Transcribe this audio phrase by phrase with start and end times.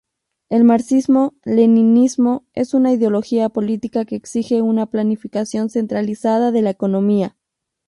[0.49, 7.37] El marxismo-leninismo es una ideología política que exige una planificación centralizada de la economía.